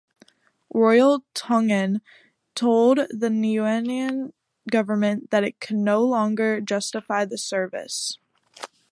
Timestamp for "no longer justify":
5.75-7.23